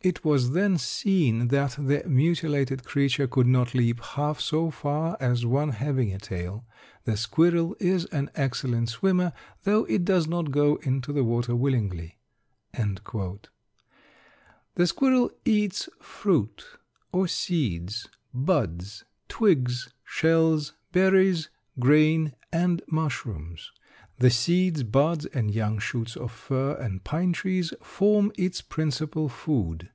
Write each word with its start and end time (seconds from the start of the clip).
It 0.00 0.24
was 0.24 0.52
then 0.52 0.78
seen 0.78 1.48
that 1.48 1.72
the 1.72 2.04
mutilated 2.06 2.84
creature 2.84 3.26
could 3.26 3.48
not 3.48 3.74
leap 3.74 3.98
half 3.98 4.38
so 4.40 4.70
far 4.70 5.16
as 5.18 5.44
one 5.44 5.70
having 5.70 6.12
a 6.14 6.20
tail. 6.20 6.64
The 7.02 7.16
squirrel 7.16 7.74
is 7.80 8.04
an 8.06 8.30
excellent 8.36 8.90
swimmer, 8.90 9.32
though 9.64 9.86
it 9.86 10.04
does 10.04 10.28
not 10.28 10.52
go 10.52 10.76
into 10.82 11.12
the 11.12 11.24
water 11.24 11.56
willingly." 11.56 12.20
The 12.74 13.40
squirrel 14.86 15.32
eats 15.44 15.88
fruit 16.00 16.64
or 17.10 17.26
seeds, 17.26 18.06
buds, 18.32 19.04
twigs, 19.26 19.92
shells, 20.04 20.74
berries, 20.92 21.48
grain, 21.80 22.34
and 22.52 22.82
mushrooms. 22.86 23.72
The 24.20 24.30
seeds, 24.30 24.82
buds, 24.82 25.26
and 25.26 25.54
young 25.54 25.78
shoots 25.78 26.16
of 26.16 26.32
fir 26.32 26.74
and 26.74 27.04
pine 27.04 27.32
trees 27.32 27.72
form 27.80 28.32
its 28.36 28.60
principal 28.60 29.28
food. 29.28 29.90